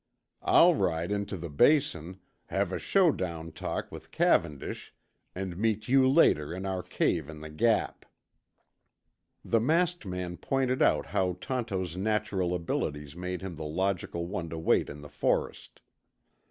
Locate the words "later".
6.09-6.55